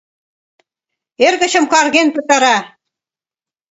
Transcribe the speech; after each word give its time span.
Эргычым 1.25 1.65
карген 1.73 2.07
пытара! 2.15 2.57